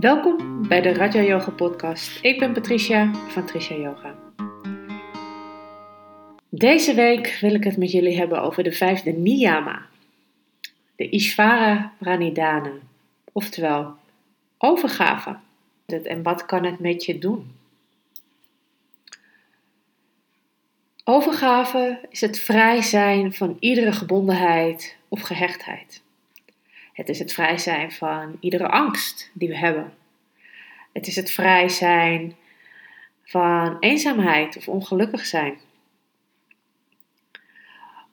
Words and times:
Welkom 0.00 0.68
bij 0.68 0.80
de 0.80 0.92
Raja 0.92 1.22
Yoga 1.22 1.50
podcast. 1.50 2.24
Ik 2.24 2.38
ben 2.38 2.52
Patricia 2.52 3.14
van 3.14 3.46
Tricia 3.46 3.76
Yoga. 3.76 4.14
Deze 6.48 6.94
week 6.94 7.38
wil 7.40 7.54
ik 7.54 7.64
het 7.64 7.76
met 7.76 7.90
jullie 7.90 8.16
hebben 8.18 8.42
over 8.42 8.62
de 8.62 8.72
vijfde 8.72 9.12
niyama. 9.12 9.86
De 10.96 11.08
Ishvara 11.08 11.92
Pranidhana, 11.98 12.72
oftewel 13.32 13.94
overgave. 14.58 15.36
En 15.86 16.22
wat 16.22 16.46
kan 16.46 16.64
het 16.64 16.78
met 16.78 17.04
je 17.04 17.18
doen? 17.18 17.54
Overgave 21.04 22.00
is 22.10 22.20
het 22.20 22.38
vrij 22.38 22.82
zijn 22.82 23.34
van 23.34 23.56
iedere 23.58 23.92
gebondenheid 23.92 24.96
of 25.08 25.20
gehechtheid. 25.20 26.02
Het 27.00 27.08
is 27.08 27.18
het 27.18 27.32
vrij 27.32 27.58
zijn 27.58 27.92
van 27.92 28.36
iedere 28.40 28.68
angst 28.68 29.30
die 29.32 29.48
we 29.48 29.56
hebben. 29.56 29.92
Het 30.92 31.06
is 31.06 31.16
het 31.16 31.30
vrij 31.30 31.68
zijn 31.68 32.36
van 33.24 33.76
eenzaamheid 33.78 34.56
of 34.56 34.68
ongelukkig 34.68 35.26
zijn. 35.26 35.58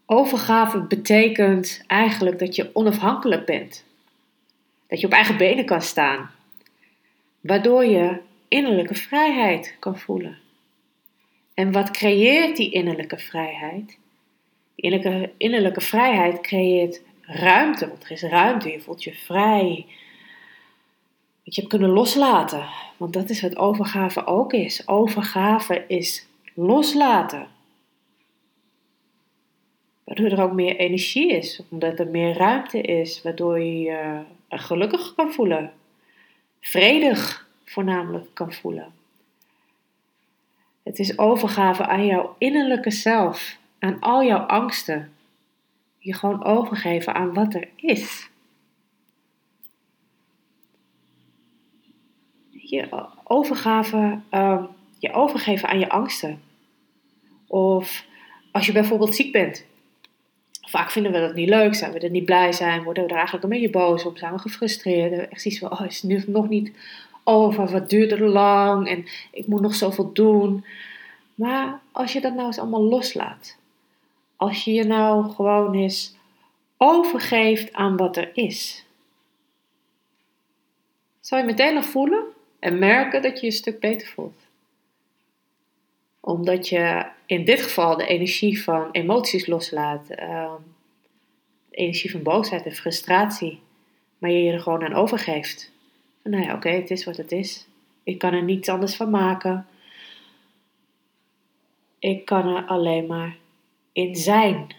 Overgave 0.06 0.80
betekent 0.80 1.84
eigenlijk 1.88 2.40
dat 2.40 2.56
je 2.56 2.70
onafhankelijk 2.74 3.46
bent. 3.46 3.86
Dat 4.88 5.00
je 5.00 5.06
op 5.06 5.14
eigen 5.14 5.38
benen 5.38 5.66
kan 5.66 5.82
staan. 5.82 6.32
Waardoor 7.42 7.86
je 7.86 8.22
innerlijke 8.48 8.96
vrijheid 8.96 9.76
kan 9.80 10.00
voelen. 10.00 10.38
En 11.54 11.72
wat 11.72 11.92
creëert 11.92 12.58
die 12.58 12.72
innerlijke 12.72 13.18
vrijheid? 13.18 13.98
Die 14.76 14.92
innerlijke, 14.92 15.32
innerlijke 15.38 15.82
vrijheid 15.82 16.42
creëert 16.42 17.02
ruimte, 17.28 17.88
want 17.88 18.04
er 18.04 18.12
is 18.12 18.22
ruimte, 18.22 18.72
je 18.72 18.80
voelt 18.80 19.04
je 19.04 19.14
vrij. 19.14 19.86
Dat 21.44 21.56
je 21.56 21.62
hebt 21.62 21.74
kunnen 21.74 21.90
loslaten, 21.90 22.66
want 22.98 23.14
dat 23.14 23.30
is 23.30 23.42
wat 23.42 23.58
overgave 23.58 24.26
ook 24.26 24.54
is. 24.54 24.88
Overgave 24.88 25.86
is 25.88 26.28
loslaten. 26.54 27.48
Waardoor 30.04 30.26
er 30.26 30.42
ook 30.42 30.54
meer 30.54 30.76
energie 30.76 31.32
is, 31.32 31.62
omdat 31.70 32.00
er 32.00 32.08
meer 32.08 32.38
ruimte 32.38 32.82
is, 32.82 33.22
waardoor 33.22 33.60
je 33.60 33.80
je 33.80 34.24
gelukkig 34.50 35.16
kan 35.16 35.34
voelen. 35.34 35.74
Vredig 36.60 37.48
voornamelijk 37.66 38.28
kan 38.34 38.54
voelen. 38.54 38.94
Het 40.84 41.00
is 41.00 41.18
overgave 41.18 41.86
aan 41.86 42.06
jouw 42.06 42.36
innerlijke 42.38 42.92
zelf, 42.92 43.58
aan 43.80 44.00
al 44.00 44.24
jouw 44.24 44.40
angsten, 44.40 45.17
je 46.08 46.14
gewoon 46.14 46.44
overgeven 46.44 47.14
aan 47.14 47.34
wat 47.34 47.54
er 47.54 47.68
is. 47.76 48.30
Je 52.50 53.10
overgave, 53.24 54.20
uh, 54.32 54.64
je 55.00 55.14
overgeven 55.14 55.70
aan 55.70 55.80
je 55.80 55.90
angsten. 55.90 56.42
Of 57.48 58.06
als 58.52 58.66
je 58.66 58.72
bijvoorbeeld 58.72 59.16
ziek 59.16 59.32
bent. 59.32 59.66
Vaak 60.62 60.92
vinden 60.92 61.12
we 61.12 61.20
dat 61.20 61.36
niet 61.36 61.50
leuk, 61.50 61.76
zijn 61.76 61.92
we 61.92 62.00
er 62.00 62.10
niet 62.10 62.26
blij 62.26 62.52
zijn, 62.52 62.84
worden 62.84 63.04
we 63.04 63.10
er 63.10 63.16
eigenlijk 63.16 63.44
een 63.44 63.50
beetje 63.50 63.70
boos 63.70 64.06
op, 64.06 64.18
zijn 64.18 64.34
we 64.34 64.40
gefrustreerd. 64.40 65.30
Echt 65.30 65.42
zoiets 65.42 65.60
van, 65.60 65.72
oh, 65.72 65.86
is 65.86 66.04
nu 66.04 66.24
nog 66.28 66.50
niet 66.50 66.72
over, 67.24 67.72
wat 67.72 67.90
duurt 67.90 68.12
er 68.12 68.28
lang 68.28 68.88
en 68.88 69.06
ik 69.32 69.48
moet 69.48 69.62
nog 69.62 69.76
zoveel 69.76 70.14
doen. 70.14 70.66
Maar 71.36 71.80
als 71.92 72.14
je 72.14 72.22
dat 72.22 72.34
nou 72.34 72.46
eens 72.46 72.60
allemaal 72.60 72.84
loslaat, 72.84 73.58
als 74.38 74.64
je 74.64 74.74
je 74.74 74.84
nou 74.84 75.30
gewoon 75.30 75.74
eens 75.74 76.16
overgeeft 76.78 77.74
aan 77.74 77.98
wat 77.98 78.18
er 78.18 78.30
is, 78.34 78.86
zal 81.20 81.38
je 81.38 81.44
meteen 81.44 81.74
nog 81.74 81.86
voelen 81.86 82.24
en 82.60 82.80
merken 82.80 83.22
dat 83.22 83.34
je 83.34 83.40
je 83.40 83.46
een 83.46 83.58
stuk 83.58 83.80
beter 83.80 84.08
voelt. 84.08 84.46
Omdat 86.20 86.70
je 86.70 87.06
in 87.26 87.46
dit 87.46 87.62
geval 87.62 87.98
de 87.98 88.08
energie 88.08 88.64
van 88.64 88.92
emoties 88.92 89.48
loslaat, 89.48 90.08
uh, 90.10 90.54
de 91.70 91.76
energie 91.76 92.12
van 92.12 92.24
boosheid 92.24 92.66
en 92.66 92.76
frustratie, 92.76 93.60
maar 94.18 94.32
je 94.32 94.44
je 94.44 94.52
er 94.52 94.60
gewoon 94.60 94.84
aan 94.84 94.94
overgeeft. 94.94 95.72
Van 96.22 96.32
nou 96.32 96.44
ja, 96.44 96.54
oké, 96.54 96.70
het 96.70 96.92
is 96.92 97.04
wat 97.04 97.18
het 97.18 97.32
is. 97.32 97.68
Ik 98.04 98.18
kan 98.18 98.34
er 98.34 98.44
niets 98.44 98.70
anders 98.70 98.96
van 98.96 99.10
maken. 99.10 99.68
Ik 102.00 102.26
kan 102.26 102.56
er 102.56 102.66
alleen 102.66 103.06
maar 103.06 103.36
in 103.98 104.16
zijn. 104.16 104.76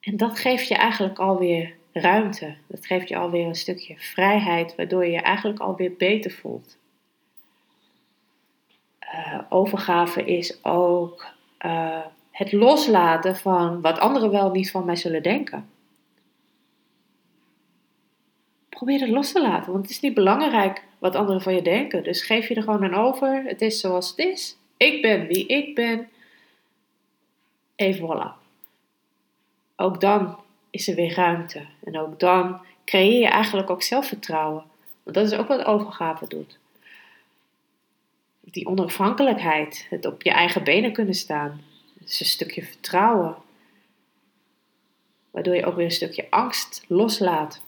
En 0.00 0.16
dat 0.16 0.38
geeft 0.38 0.68
je 0.68 0.74
eigenlijk 0.74 1.18
alweer 1.18 1.76
ruimte. 1.92 2.54
Dat 2.66 2.86
geeft 2.86 3.08
je 3.08 3.16
alweer 3.16 3.46
een 3.46 3.54
stukje 3.54 3.98
vrijheid, 3.98 4.74
waardoor 4.76 5.04
je 5.04 5.10
je 5.10 5.20
eigenlijk 5.20 5.60
alweer 5.60 5.92
beter 5.96 6.30
voelt. 6.30 6.78
Uh, 9.14 9.40
overgave 9.48 10.24
is 10.24 10.64
ook 10.64 11.26
uh, 11.66 12.06
het 12.30 12.52
loslaten 12.52 13.36
van 13.36 13.80
wat 13.80 13.98
anderen 13.98 14.30
wel 14.30 14.50
niet 14.50 14.70
van 14.70 14.84
mij 14.84 14.96
zullen 14.96 15.22
denken. 15.22 15.70
Probeer 18.68 19.00
het 19.00 19.10
los 19.10 19.32
te 19.32 19.42
laten, 19.42 19.72
want 19.72 19.84
het 19.84 19.94
is 19.94 20.00
niet 20.00 20.14
belangrijk 20.14 20.84
wat 20.98 21.14
anderen 21.14 21.42
van 21.42 21.54
je 21.54 21.62
denken. 21.62 22.02
Dus 22.02 22.22
geef 22.22 22.48
je 22.48 22.54
er 22.54 22.62
gewoon 22.62 22.84
aan 22.84 22.94
over. 22.94 23.42
Het 23.44 23.62
is 23.62 23.80
zoals 23.80 24.08
het 24.08 24.18
is. 24.18 24.58
Ik 24.80 25.02
ben 25.02 25.26
wie 25.26 25.46
ik 25.46 25.74
ben. 25.74 26.08
En 27.76 27.96
voilà. 27.96 28.38
Ook 29.76 30.00
dan 30.00 30.38
is 30.70 30.88
er 30.88 30.94
weer 30.94 31.14
ruimte. 31.14 31.66
En 31.84 31.98
ook 31.98 32.20
dan 32.20 32.60
creëer 32.84 33.20
je 33.20 33.28
eigenlijk 33.28 33.70
ook 33.70 33.82
zelfvertrouwen. 33.82 34.64
Want 35.02 35.16
dat 35.16 35.26
is 35.26 35.38
ook 35.38 35.48
wat 35.48 35.64
overgave 35.64 36.28
doet. 36.28 36.58
Die 38.40 38.66
onafhankelijkheid, 38.66 39.86
het 39.90 40.06
op 40.06 40.22
je 40.22 40.30
eigen 40.30 40.64
benen 40.64 40.92
kunnen 40.92 41.14
staan. 41.14 41.64
Dat 41.98 42.08
is 42.08 42.20
een 42.20 42.26
stukje 42.26 42.62
vertrouwen. 42.62 43.36
Waardoor 45.30 45.54
je 45.54 45.64
ook 45.64 45.76
weer 45.76 45.84
een 45.84 45.90
stukje 45.90 46.30
angst 46.30 46.84
loslaat. 46.88 47.62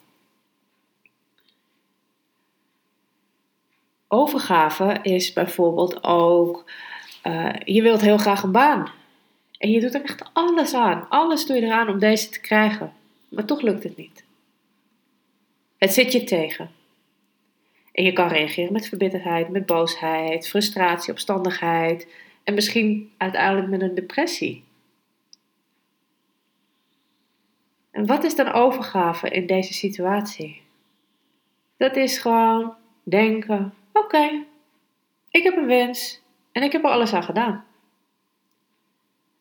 Overgave 4.08 4.98
is 5.02 5.32
bijvoorbeeld 5.32 6.04
ook, 6.04 6.70
uh, 7.22 7.52
je 7.64 7.82
wilt 7.82 8.00
heel 8.00 8.18
graag 8.18 8.42
een 8.42 8.52
baan. 8.52 8.90
En 9.58 9.70
je 9.70 9.80
doet 9.80 9.94
er 9.94 10.02
echt 10.02 10.30
alles 10.32 10.74
aan. 10.74 11.08
Alles 11.08 11.46
doe 11.46 11.56
je 11.56 11.62
eraan 11.62 11.88
om 11.88 11.98
deze 11.98 12.28
te 12.28 12.40
krijgen. 12.40 12.92
Maar 13.28 13.44
toch 13.44 13.60
lukt 13.60 13.82
het 13.82 13.96
niet. 13.96 14.24
Het 15.78 15.92
zit 15.92 16.12
je 16.12 16.24
tegen. 16.24 16.70
En 17.92 18.04
je 18.04 18.12
kan 18.12 18.28
reageren 18.28 18.72
met 18.72 18.88
verbitterdheid, 18.88 19.48
met 19.48 19.66
boosheid, 19.66 20.48
frustratie, 20.48 21.12
opstandigheid 21.12 22.06
en 22.44 22.54
misschien 22.54 23.12
uiteindelijk 23.16 23.68
met 23.68 23.80
een 23.80 23.94
depressie. 23.94 24.64
En 27.90 28.06
wat 28.06 28.24
is 28.24 28.36
dan 28.36 28.52
overgave 28.52 29.28
in 29.28 29.46
deze 29.46 29.72
situatie? 29.72 30.62
Dat 31.76 31.96
is 31.96 32.18
gewoon 32.18 32.74
denken: 33.02 33.74
oké, 33.92 34.44
ik 35.30 35.42
heb 35.42 35.56
een 35.56 35.66
wens 35.66 36.21
en 36.52 36.62
ik 36.62 36.72
heb 36.72 36.84
er 36.84 36.90
alles 36.90 37.12
aan 37.12 37.22
gedaan. 37.22 37.64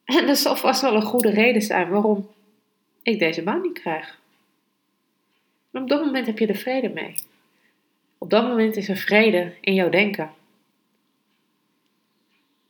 En 0.03 0.27
er 0.27 0.35
zal 0.35 0.55
vast 0.55 0.81
wel 0.81 0.95
een 0.95 1.01
goede 1.01 1.29
reden 1.29 1.61
zijn 1.61 1.89
waarom 1.89 2.29
ik 3.01 3.19
deze 3.19 3.44
baan 3.44 3.61
niet 3.61 3.79
krijg. 3.79 4.19
Op 5.72 5.89
dat 5.89 6.05
moment 6.05 6.25
heb 6.25 6.39
je 6.39 6.47
er 6.47 6.55
vrede 6.55 6.89
mee. 6.89 7.16
Op 8.17 8.29
dat 8.29 8.47
moment 8.47 8.75
is 8.75 8.89
er 8.89 8.97
vrede 8.97 9.53
in 9.61 9.73
jouw 9.73 9.89
denken. 9.89 10.33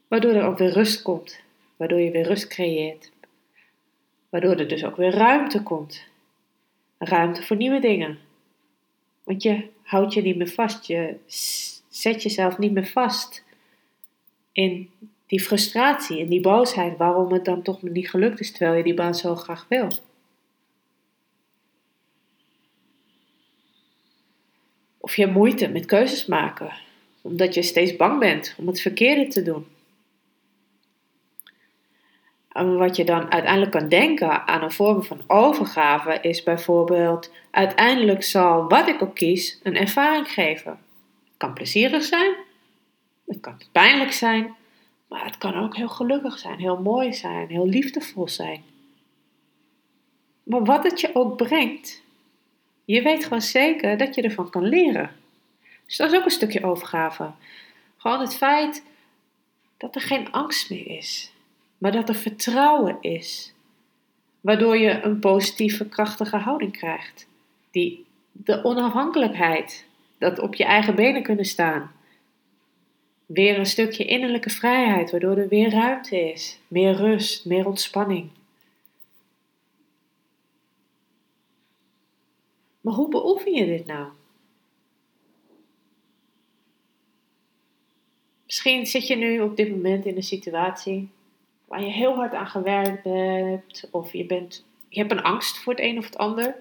Waardoor 0.07 0.31
er 0.31 0.45
ook 0.45 0.57
weer 0.57 0.71
rust 0.71 1.01
komt. 1.01 1.39
Waardoor 1.75 1.99
je 1.99 2.11
weer 2.11 2.27
rust 2.27 2.47
creëert. 2.47 3.11
Waardoor 4.29 4.55
er 4.55 4.67
dus 4.67 4.85
ook 4.85 4.95
weer 4.95 5.11
ruimte 5.11 5.63
komt. 5.63 6.03
Ruimte 6.97 7.43
voor 7.43 7.55
nieuwe 7.55 7.79
dingen. 7.79 8.19
Want 9.23 9.43
je 9.43 9.69
houdt 9.81 10.13
je 10.13 10.21
niet 10.21 10.35
meer 10.35 10.49
vast. 10.49 10.85
Je 10.85 11.15
zet 11.89 12.23
jezelf 12.23 12.57
niet 12.57 12.71
meer 12.71 12.87
vast 12.87 13.43
in 14.51 14.89
die 15.27 15.41
frustratie 15.41 16.19
en 16.19 16.27
die 16.27 16.41
boosheid 16.41 16.97
waarom 16.97 17.31
het 17.31 17.45
dan 17.45 17.61
toch 17.61 17.81
niet 17.81 18.09
gelukt 18.09 18.39
is 18.39 18.51
terwijl 18.51 18.77
je 18.77 18.83
die 18.83 18.93
baan 18.93 19.15
zo 19.15 19.35
graag 19.35 19.65
wil. 19.69 19.87
Of 24.97 25.15
je 25.15 25.21
hebt 25.21 25.33
moeite 25.33 25.67
met 25.67 25.85
keuzes 25.85 26.25
maken, 26.25 26.73
omdat 27.21 27.53
je 27.53 27.61
steeds 27.61 27.95
bang 27.95 28.19
bent 28.19 28.55
om 28.57 28.67
het 28.67 28.81
verkeerde 28.81 29.27
te 29.27 29.41
doen. 29.41 29.65
En 32.51 32.77
wat 32.77 32.95
je 32.95 33.03
dan 33.03 33.31
uiteindelijk 33.31 33.71
kan 33.71 33.89
denken 33.89 34.47
aan 34.47 34.63
een 34.63 34.71
vorm 34.71 35.03
van 35.03 35.21
overgave 35.27 36.19
is 36.21 36.43
bijvoorbeeld: 36.43 37.31
uiteindelijk 37.51 38.23
zal 38.23 38.67
wat 38.67 38.87
ik 38.87 39.01
ook 39.01 39.15
kies 39.15 39.59
een 39.63 39.75
ervaring 39.75 40.31
geven. 40.31 40.71
Het 40.71 41.37
kan 41.37 41.53
plezierig 41.53 42.03
zijn, 42.03 42.35
het 43.31 43.41
kan 43.41 43.61
pijnlijk 43.71 44.11
zijn, 44.11 44.55
maar 45.07 45.25
het 45.25 45.37
kan 45.37 45.55
ook 45.55 45.75
heel 45.75 45.89
gelukkig 45.89 46.39
zijn, 46.39 46.59
heel 46.59 46.81
mooi 46.81 47.13
zijn, 47.13 47.47
heel 47.47 47.67
liefdevol 47.67 48.27
zijn. 48.27 48.63
Maar 50.43 50.63
wat 50.63 50.83
het 50.83 51.01
je 51.01 51.15
ook 51.15 51.37
brengt, 51.37 52.01
Je 52.85 53.01
weet 53.01 53.23
gewoon 53.23 53.41
zeker 53.41 53.97
dat 53.97 54.15
je 54.15 54.21
ervan 54.21 54.49
kan 54.49 54.63
leren. 54.63 55.11
Dus 55.85 55.97
dat 55.97 56.11
is 56.11 56.17
ook 56.17 56.25
een 56.25 56.31
stukje 56.31 56.63
overgave. 56.63 57.31
Gewoon 57.97 58.19
het 58.19 58.35
feit 58.35 58.83
dat 59.77 59.95
er 59.95 60.01
geen 60.01 60.31
angst 60.31 60.69
meer 60.69 60.87
is, 60.87 61.31
maar 61.77 61.91
dat 61.91 62.09
er 62.09 62.15
vertrouwen 62.15 62.97
is. 63.01 63.53
Waardoor 64.41 64.77
je 64.77 65.01
een 65.01 65.19
positieve, 65.19 65.85
krachtige 65.85 66.37
houding 66.37 66.71
krijgt. 66.71 67.27
Die, 67.71 68.05
de 68.31 68.63
onafhankelijkheid, 68.63 69.85
dat 70.17 70.39
op 70.39 70.55
je 70.55 70.65
eigen 70.65 70.95
benen 70.95 71.23
kunnen 71.23 71.45
staan. 71.45 71.91
Weer 73.33 73.59
een 73.59 73.65
stukje 73.65 74.05
innerlijke 74.05 74.49
vrijheid, 74.49 75.11
waardoor 75.11 75.37
er 75.37 75.47
weer 75.47 75.69
ruimte 75.69 76.31
is. 76.31 76.59
Meer 76.67 76.93
rust, 76.95 77.45
meer 77.45 77.65
ontspanning. 77.65 78.29
Maar 82.81 82.93
hoe 82.93 83.09
beoefen 83.09 83.53
je 83.53 83.65
dit 83.65 83.85
nou? 83.85 84.07
Misschien 88.45 88.85
zit 88.85 89.07
je 89.07 89.15
nu 89.15 89.39
op 89.39 89.55
dit 89.55 89.69
moment 89.69 90.05
in 90.05 90.15
een 90.15 90.23
situatie 90.23 91.09
waar 91.65 91.83
je 91.83 91.91
heel 91.91 92.15
hard 92.15 92.33
aan 92.33 92.47
gewerkt 92.47 93.03
hebt, 93.03 93.87
of 93.91 94.13
je, 94.13 94.25
bent, 94.25 94.65
je 94.89 94.99
hebt 94.99 95.11
een 95.11 95.21
angst 95.23 95.57
voor 95.57 95.73
het 95.73 95.81
een 95.81 95.97
of 95.97 96.05
het 96.05 96.17
ander. 96.17 96.55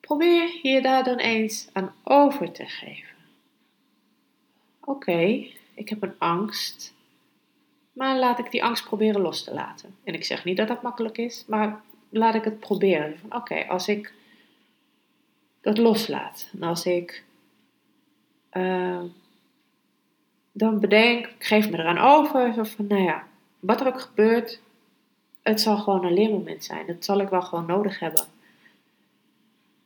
Probeer 0.00 0.58
je 0.62 0.82
daar 0.82 1.04
dan 1.04 1.18
eens 1.18 1.68
aan 1.72 1.94
over 2.04 2.52
te 2.52 2.66
geven. 2.66 3.09
Oké, 4.84 5.46
ik 5.74 5.88
heb 5.88 6.02
een 6.02 6.18
angst, 6.18 6.94
maar 7.92 8.18
laat 8.18 8.38
ik 8.38 8.50
die 8.50 8.64
angst 8.64 8.84
proberen 8.84 9.20
los 9.20 9.44
te 9.44 9.54
laten. 9.54 9.96
En 10.04 10.14
ik 10.14 10.24
zeg 10.24 10.44
niet 10.44 10.56
dat 10.56 10.68
dat 10.68 10.82
makkelijk 10.82 11.18
is, 11.18 11.44
maar 11.46 11.80
laat 12.08 12.34
ik 12.34 12.44
het 12.44 12.60
proberen. 12.60 13.20
Oké, 13.28 13.66
als 13.68 13.88
ik 13.88 14.12
dat 15.60 15.78
loslaat 15.78 16.50
en 16.52 16.62
als 16.62 16.86
ik 16.86 17.24
uh, 18.52 19.02
dan 20.52 20.80
bedenk, 20.80 21.26
ik 21.26 21.44
geef 21.44 21.70
me 21.70 21.78
eraan 21.78 21.98
over, 21.98 22.66
van, 22.66 22.86
nou 22.86 23.02
ja, 23.02 23.24
wat 23.60 23.80
er 23.80 23.86
ook 23.86 24.00
gebeurt, 24.00 24.60
het 25.42 25.60
zal 25.60 25.76
gewoon 25.76 26.04
een 26.04 26.12
leermoment 26.12 26.64
zijn. 26.64 26.86
Dat 26.86 27.04
zal 27.04 27.20
ik 27.20 27.28
wel 27.28 27.42
gewoon 27.42 27.66
nodig 27.66 27.98
hebben. 27.98 28.24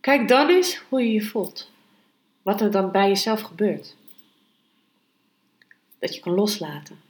Kijk 0.00 0.28
dan 0.28 0.48
eens 0.48 0.82
hoe 0.88 1.00
je 1.00 1.12
je 1.12 1.22
voelt. 1.22 1.70
Wat 2.42 2.60
er 2.60 2.70
dan 2.70 2.90
bij 2.90 3.08
jezelf 3.08 3.40
gebeurt. 3.40 3.96
Dat 6.04 6.14
je 6.14 6.20
kan 6.20 6.34
loslaten. 6.34 7.00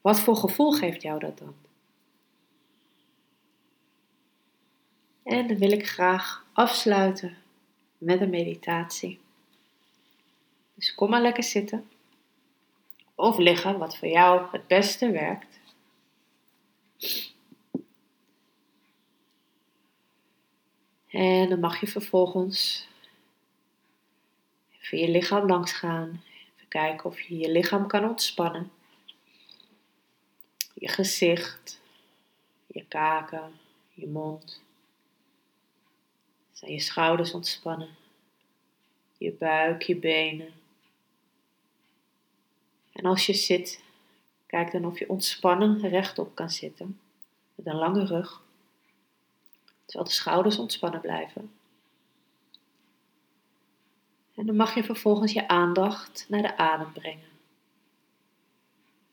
Wat 0.00 0.20
voor 0.20 0.36
gevoel 0.36 0.72
geeft 0.72 1.02
jou 1.02 1.18
dat 1.18 1.38
dan? 1.38 1.54
En 5.22 5.46
dan 5.46 5.56
wil 5.56 5.70
ik 5.72 5.88
graag 5.88 6.46
afsluiten 6.52 7.36
met 7.98 8.20
een 8.20 8.30
meditatie. 8.30 9.20
Dus 10.74 10.94
kom 10.94 11.10
maar 11.10 11.22
lekker 11.22 11.42
zitten. 11.42 11.88
Of 13.14 13.38
liggen, 13.38 13.78
wat 13.78 13.96
voor 13.96 14.08
jou 14.08 14.48
het 14.50 14.66
beste 14.66 15.10
werkt. 15.10 15.60
En 21.08 21.48
dan 21.48 21.60
mag 21.60 21.80
je 21.80 21.86
vervolgens 21.86 22.88
je 24.96 25.08
lichaam 25.08 25.46
langs 25.46 25.72
gaan. 25.72 26.22
Even 26.54 26.68
kijken 26.68 27.04
of 27.04 27.20
je 27.20 27.38
je 27.38 27.50
lichaam 27.50 27.86
kan 27.86 28.08
ontspannen. 28.08 28.70
Je 30.74 30.88
gezicht, 30.88 31.80
je 32.66 32.84
kaken, 32.88 33.52
je 33.92 34.06
mond. 34.06 34.62
Zijn 36.52 36.72
je 36.72 36.80
schouders 36.80 37.32
ontspannen. 37.32 37.96
Je 39.18 39.32
buik, 39.32 39.82
je 39.82 39.96
benen. 39.96 40.52
En 42.92 43.04
als 43.04 43.26
je 43.26 43.34
zit, 43.34 43.82
kijk 44.46 44.72
dan 44.72 44.84
of 44.84 44.98
je 44.98 45.08
ontspannen 45.08 45.88
rechtop 45.88 46.34
kan 46.34 46.50
zitten. 46.50 47.00
Met 47.54 47.66
een 47.66 47.74
lange 47.74 48.06
rug. 48.06 48.42
Terwijl 49.84 50.08
de 50.08 50.14
schouders 50.14 50.58
ontspannen 50.58 51.00
blijven. 51.00 51.52
En 54.34 54.46
dan 54.46 54.56
mag 54.56 54.74
je 54.74 54.84
vervolgens 54.84 55.32
je 55.32 55.48
aandacht 55.48 56.26
naar 56.28 56.42
de 56.42 56.56
adem 56.56 56.92
brengen. 56.92 57.28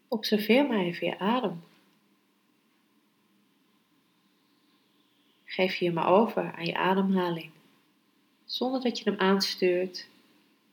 Observeer 0.07 0.68
maar 0.68 0.79
even 0.79 1.07
je 1.07 1.19
adem. 1.19 1.63
Geef 5.45 5.75
je 5.75 5.85
je 5.85 5.91
maar 5.91 6.07
over 6.07 6.53
aan 6.53 6.65
je 6.65 6.77
ademhaling. 6.77 7.51
Zonder 8.45 8.81
dat 8.81 9.00
je 9.00 9.09
hem 9.09 9.19
aanstuurt. 9.19 10.07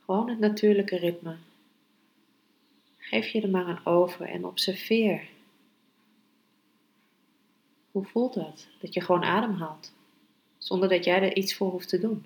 Gewoon 0.05 0.29
het 0.29 0.39
natuurlijke 0.39 0.97
ritme. 0.97 1.37
Geef 2.97 3.29
je 3.29 3.41
er 3.41 3.51
maar 3.51 3.65
aan 3.65 3.87
over 3.87 4.27
en 4.27 4.45
observeer. 4.45 5.29
Hoe 7.91 8.05
voelt 8.05 8.35
dat? 8.35 8.69
Dat 8.81 8.95
je 8.95 9.01
gewoon 9.01 9.25
ademhaalt, 9.25 9.93
zonder 10.59 10.89
dat 10.89 11.05
jij 11.05 11.23
er 11.23 11.37
iets 11.37 11.55
voor 11.55 11.71
hoeft 11.71 11.89
te 11.89 11.99
doen. 11.99 12.25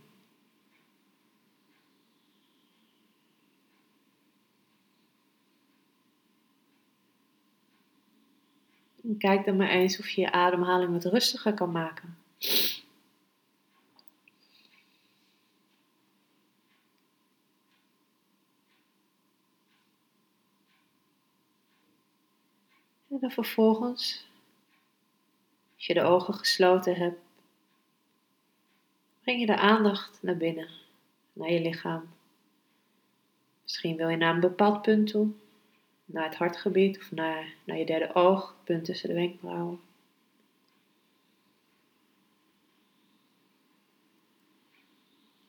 En 9.02 9.11
kijk 9.22 9.44
dan 9.44 9.56
maar 9.56 9.68
eens 9.68 9.98
of 9.98 10.08
je 10.08 10.20
je 10.20 10.32
ademhaling 10.32 10.92
wat 10.92 11.04
rustiger 11.04 11.54
kan 11.54 11.72
maken. 11.72 12.16
En 23.10 23.18
dan 23.20 23.30
vervolgens, 23.30 24.26
als 25.74 25.86
je 25.86 25.94
de 25.94 26.02
ogen 26.02 26.34
gesloten 26.34 26.96
hebt, 26.96 27.20
breng 29.20 29.40
je 29.40 29.46
de 29.46 29.56
aandacht 29.56 30.22
naar 30.22 30.36
binnen, 30.36 30.68
naar 31.32 31.50
je 31.50 31.60
lichaam. 31.60 32.08
Misschien 33.62 33.96
wil 33.96 34.08
je 34.08 34.16
naar 34.16 34.34
een 34.34 34.40
bepaald 34.40 34.82
punt 34.82 35.10
toe, 35.10 35.28
naar 36.12 36.24
het 36.24 36.34
hartgebied 36.34 36.98
of 36.98 37.10
naar, 37.10 37.54
naar 37.64 37.78
je 37.78 37.86
derde 37.86 38.14
oog, 38.14 38.56
punt 38.64 38.84
tussen 38.84 39.08
de 39.08 39.14
wenkbrauwen. 39.14 39.80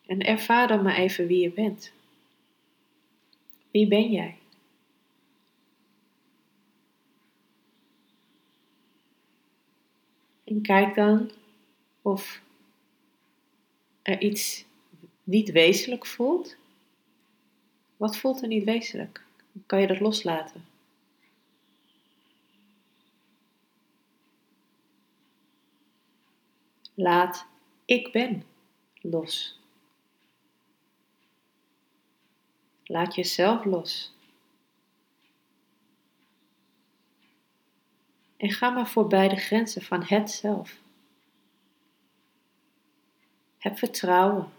En 0.06 0.20
ervaar 0.20 0.68
dan 0.68 0.84
maar 0.84 0.96
even 0.96 1.28
wie 1.28 1.42
je 1.42 1.52
bent. 1.52 1.92
Wie 3.72 3.88
ben 3.88 4.12
jij? 4.12 4.38
En 10.44 10.62
kijk 10.62 10.96
dan 10.96 11.32
of 12.02 12.42
er 14.02 14.22
iets 14.22 14.66
niet 15.24 15.52
wezenlijk 15.52 16.06
voelt. 16.06 16.56
Wat 17.98 18.18
voelt 18.18 18.42
er 18.42 18.48
niet 18.48 18.64
wezenlijk? 18.64 19.24
Kan 19.66 19.82
je 19.82 19.88
dat 19.88 20.00
loslaten? 20.00 20.66
Laat 26.94 27.46
ik 27.86 28.12
ben 28.12 28.44
los. 29.02 29.60
Laat 32.84 33.16
jezelf 33.16 33.66
los. 33.66 34.14
En 38.38 38.52
ga 38.52 38.70
maar 38.70 38.88
voorbij 38.88 39.28
de 39.28 39.36
grenzen 39.36 39.82
van 39.82 40.04
het 40.04 40.32
zelf. 40.32 40.82
Heb 43.58 43.78
vertrouwen. 43.78 44.52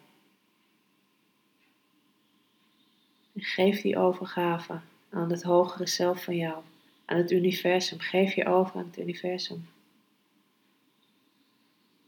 En 3.20 3.23
geef 3.34 3.80
die 3.80 3.98
overgave 3.98 4.80
aan 5.10 5.30
het 5.30 5.42
hogere 5.42 5.86
zelf 5.86 6.24
van 6.24 6.36
jou, 6.36 6.62
aan 7.04 7.16
het 7.16 7.30
universum. 7.30 8.00
Geef 8.00 8.34
je 8.34 8.46
over 8.46 8.76
aan 8.76 8.86
het 8.86 8.98
universum. 8.98 9.68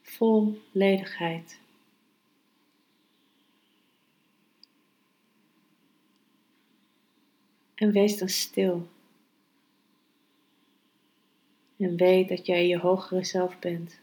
Volledigheid. 0.02 1.58
En 7.74 7.92
wees 7.92 8.18
dan 8.18 8.28
stil. 8.28 8.88
En 11.76 11.96
weet 11.96 12.28
dat 12.28 12.46
jij 12.46 12.66
je 12.66 12.78
hogere 12.78 13.24
zelf 13.24 13.58
bent. 13.58 13.98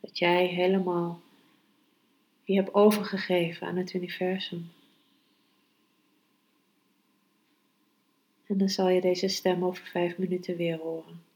Dat 0.00 0.18
jij 0.18 0.46
helemaal 0.46 1.20
je 2.44 2.54
hebt 2.54 2.74
overgegeven 2.74 3.66
aan 3.66 3.76
het 3.76 3.94
universum. 3.94 4.70
En 8.48 8.58
dan 8.58 8.68
zal 8.68 8.88
je 8.88 9.00
deze 9.00 9.28
stem 9.28 9.64
over 9.64 9.86
vijf 9.86 10.18
minuten 10.18 10.56
weer 10.56 10.78
horen. 10.78 11.27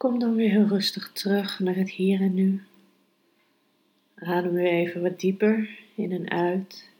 Kom 0.00 0.18
dan 0.18 0.34
weer 0.34 0.50
heel 0.50 0.66
rustig 0.66 1.12
terug 1.12 1.58
naar 1.58 1.74
het 1.74 1.90
hier 1.90 2.20
en 2.20 2.34
nu. 2.34 2.62
Adem 4.14 4.52
weer 4.52 4.72
even 4.72 5.02
wat 5.02 5.20
dieper 5.20 5.68
in 5.94 6.12
en 6.12 6.30
uit. 6.30 6.90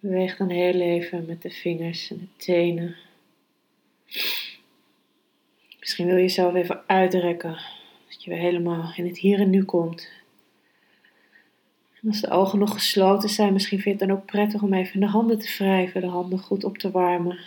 Beweeg 0.00 0.36
dan 0.36 0.48
heel 0.48 0.80
even 0.80 1.26
met 1.26 1.42
de 1.42 1.50
vingers 1.50 2.10
en 2.10 2.18
de 2.18 2.44
tenen. 2.44 2.96
Misschien 5.78 6.06
wil 6.06 6.16
je 6.16 6.22
jezelf 6.22 6.54
even 6.54 6.82
uitrekken, 6.86 7.58
dat 8.08 8.24
je 8.24 8.30
weer 8.30 8.38
helemaal 8.38 8.92
in 8.96 9.06
het 9.06 9.18
hier 9.18 9.40
en 9.40 9.50
nu 9.50 9.64
komt. 9.64 10.10
Als 12.06 12.20
de 12.20 12.30
ogen 12.30 12.58
nog 12.58 12.72
gesloten 12.72 13.28
zijn, 13.28 13.52
misschien 13.52 13.80
vind 13.80 13.98
je 13.98 14.04
het 14.04 14.10
dan 14.10 14.18
ook 14.18 14.26
prettig 14.26 14.62
om 14.62 14.72
even 14.72 15.00
de 15.00 15.06
handen 15.06 15.38
te 15.38 15.54
wrijven, 15.58 16.00
de 16.00 16.06
handen 16.06 16.38
goed 16.38 16.64
op 16.64 16.78
te 16.78 16.90
warmen. 16.90 17.38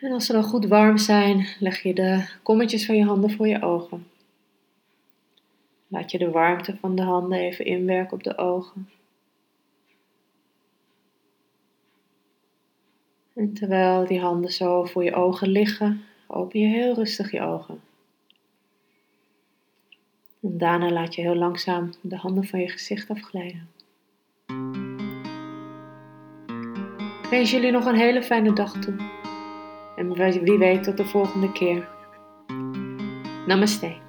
En 0.00 0.12
als 0.12 0.26
ze 0.26 0.32
dan 0.32 0.42
goed 0.42 0.66
warm 0.66 0.98
zijn, 0.98 1.46
leg 1.58 1.82
je 1.82 1.94
de 1.94 2.28
kommetjes 2.42 2.86
van 2.86 2.96
je 2.96 3.04
handen 3.04 3.30
voor 3.30 3.48
je 3.48 3.62
ogen. 3.62 4.06
Laat 5.88 6.10
je 6.10 6.18
de 6.18 6.30
warmte 6.30 6.76
van 6.76 6.94
de 6.94 7.02
handen 7.02 7.38
even 7.38 7.64
inwerken 7.64 8.12
op 8.12 8.22
de 8.22 8.38
ogen. 8.38 8.88
En 13.34 13.52
terwijl 13.52 14.06
die 14.06 14.20
handen 14.20 14.52
zo 14.52 14.84
voor 14.84 15.04
je 15.04 15.14
ogen 15.14 15.48
liggen, 15.48 16.04
open 16.26 16.60
je 16.60 16.66
heel 16.66 16.94
rustig 16.94 17.30
je 17.30 17.40
ogen. 17.40 17.80
En 20.42 20.58
daarna 20.58 20.90
laat 20.90 21.14
je 21.14 21.22
heel 21.22 21.36
langzaam 21.36 21.90
de 22.00 22.16
handen 22.16 22.44
van 22.44 22.60
je 22.60 22.68
gezicht 22.68 23.10
afglijden. 23.10 23.68
Ik 27.22 27.30
wens 27.30 27.50
jullie 27.50 27.70
nog 27.70 27.84
een 27.84 27.94
hele 27.94 28.22
fijne 28.22 28.52
dag 28.52 28.72
toe. 28.72 29.19
Wie 30.14 30.58
weet 30.58 30.82
tot 30.82 30.96
de 30.96 31.04
volgende 31.04 31.52
keer. 31.52 31.88
Namaste. 33.46 34.08